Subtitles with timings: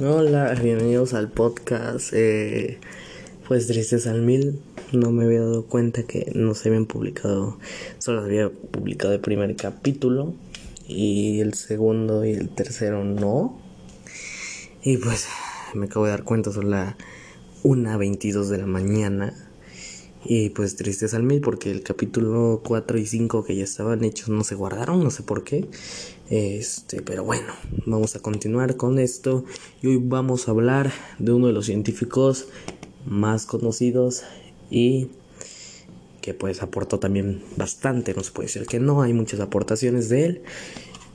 [0.00, 2.12] Hola, bienvenidos al podcast.
[2.14, 2.78] Eh,
[3.46, 4.58] pues tristes al mil.
[4.90, 7.58] No me había dado cuenta que no se habían publicado.
[7.98, 10.34] Solo había publicado el primer capítulo.
[10.88, 13.60] Y el segundo y el tercero no.
[14.82, 15.28] Y pues
[15.74, 16.96] me acabo de dar cuenta, son las
[17.62, 19.51] 1.22 de la mañana.
[20.24, 24.28] Y pues tristes al mil porque el capítulo 4 y 5 que ya estaban hechos
[24.28, 25.66] no se guardaron, no sé por qué.
[26.30, 27.52] Este, pero bueno,
[27.86, 29.44] vamos a continuar con esto
[29.82, 32.46] y hoy vamos a hablar de uno de los científicos
[33.04, 34.22] más conocidos
[34.70, 35.08] y
[36.22, 40.42] que pues aportó también bastante, no puede decir que no, hay muchas aportaciones de él.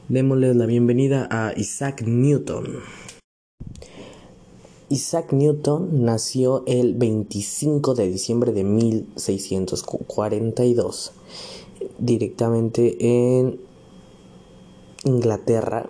[0.09, 2.79] Démosle la bienvenida a Isaac Newton.
[4.89, 11.11] Isaac Newton nació el 25 de diciembre de 1642
[11.97, 13.59] directamente en
[15.03, 15.85] Inglaterra,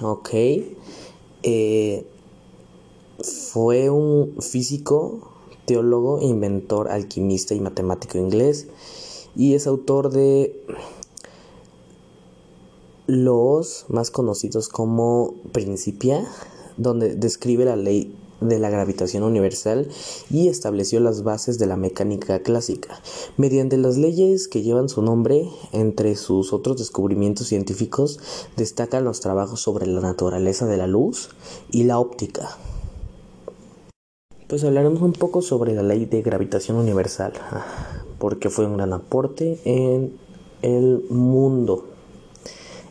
[0.00, 0.30] ok.
[1.44, 2.04] Eh,
[3.22, 5.30] fue un físico,
[5.64, 8.66] teólogo, inventor, alquimista y matemático inglés
[9.36, 10.66] y es autor de
[13.06, 16.28] los más conocidos como Principia,
[16.76, 18.16] donde describe la ley
[18.48, 19.88] de la gravitación universal
[20.30, 23.00] y estableció las bases de la mecánica clásica.
[23.36, 28.18] Mediante las leyes que llevan su nombre, entre sus otros descubrimientos científicos
[28.56, 31.30] destacan los trabajos sobre la naturaleza de la luz
[31.70, 32.56] y la óptica.
[34.48, 37.32] Pues hablaremos un poco sobre la ley de gravitación universal,
[38.18, 40.12] porque fue un gran aporte en
[40.60, 41.86] el mundo.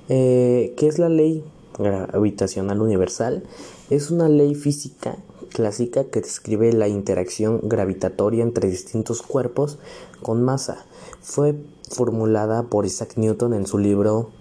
[0.10, 1.44] Eh, ¿Qué es la ley
[1.78, 3.44] gravitacional universal?
[3.90, 5.18] Es una ley física
[5.52, 9.78] clásica que describe la interacción gravitatoria entre distintos cuerpos
[10.22, 10.86] con masa.
[11.22, 11.56] Fue
[11.90, 14.32] formulada por Isaac Newton en su libro,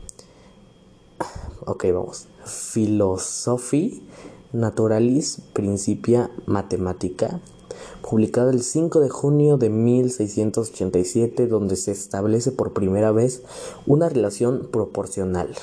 [1.66, 2.28] ok, vamos,
[2.72, 4.02] Philosophy
[4.52, 7.40] Naturalis Principia Mathematica,
[8.02, 13.42] publicado el 5 de junio de 1687, donde se establece por primera vez
[13.86, 15.54] una relación proporcional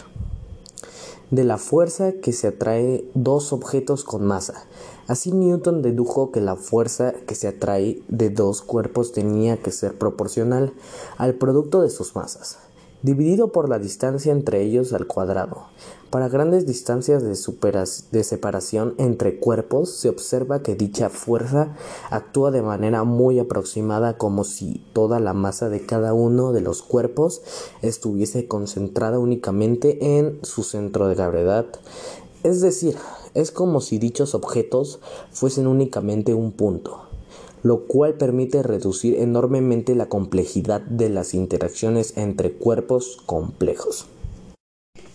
[1.32, 4.66] de la fuerza que se atrae dos objetos con masa.
[5.08, 9.98] Así Newton dedujo que la fuerza que se atrae de dos cuerpos tenía que ser
[9.98, 10.74] proporcional
[11.18, 12.58] al producto de sus masas
[13.02, 15.64] dividido por la distancia entre ellos al cuadrado.
[16.10, 21.76] Para grandes distancias de, separación entre cuerpos se observa que dicha fuerza
[22.10, 26.82] actúa de manera muy aproximada como si toda la masa de cada uno de los
[26.82, 27.42] cuerpos
[27.82, 31.66] estuviese concentrada únicamente en su centro de gravedad.
[32.48, 32.96] Es decir,
[33.34, 35.00] es como si dichos objetos
[35.32, 37.02] fuesen únicamente un punto
[37.64, 44.08] lo cual permite reducir enormemente la complejidad de las interacciones entre cuerpos complejos.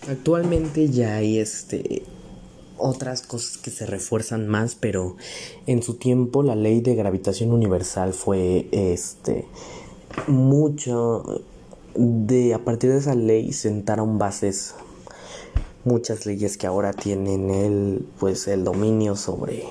[0.06, 2.02] Actualmente ya hay este
[2.76, 5.16] otras cosas que se refuerzan más, pero
[5.66, 9.46] en su tiempo la ley de gravitación universal fue este
[10.26, 11.42] mucho
[11.94, 14.74] de a partir de esa ley sentaron bases
[15.84, 19.64] muchas leyes que ahora tienen el pues el dominio sobre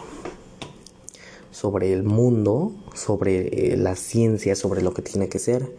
[1.51, 5.72] sobre el mundo, sobre eh, la ciencia, sobre lo que tiene que ser.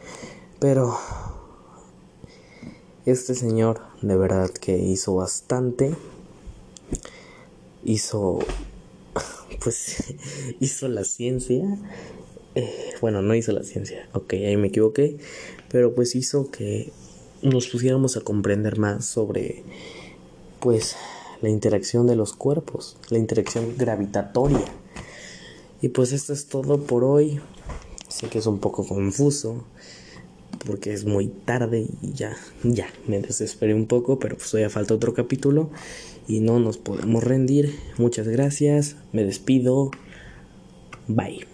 [0.61, 0.97] Pero
[3.05, 5.95] este señor de verdad que hizo bastante.
[7.85, 8.39] Hizo,
[9.63, 10.15] pues,
[10.61, 11.65] hizo la ciencia.
[12.55, 15.17] Eh, bueno, no hizo la ciencia, ok, ahí me equivoqué.
[15.69, 16.93] Pero pues hizo que
[17.43, 19.65] nos pusiéramos a comprender más sobre,
[20.63, 20.97] pues,
[21.43, 24.65] la interacción de los cuerpos, la interacción gravitatoria
[25.83, 27.41] y pues esto es todo por hoy.
[28.09, 29.65] Sé que es un poco confuso
[30.65, 34.95] porque es muy tarde y ya, ya, me desesperé un poco, pero pues todavía falta
[34.95, 35.71] otro capítulo
[36.29, 37.77] y no nos podemos rendir.
[37.99, 39.91] Muchas gracias, me despido.
[41.09, 41.47] Bye.